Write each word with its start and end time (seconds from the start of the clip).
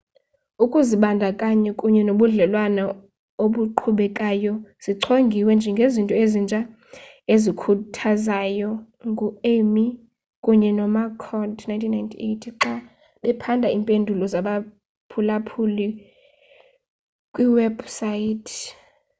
"ukuzibandakanya 0.63 1.71
kunye 1.79 2.01
nobudlelwane 2.05 2.81
obuqhubekayo 3.43 4.53
zichongiwe 4.83 5.51
njengezinto 5.57 6.13
ezintsha 6.23 6.59
ezikhuthazayo 7.33 8.71
ngu-eighmey 9.09 9.91
kunye 10.43 10.69
nomccord 10.77 11.53
1998 11.59 12.47
xa 12.63 12.73
baphanda 13.23 13.67
iimpendulo 13.71 14.23
zabaphulaphuli 14.33 15.87
kwiiwebhusayithi 17.33 18.61